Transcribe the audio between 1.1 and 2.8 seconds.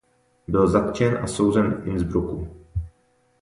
a souzen v Innsbrucku.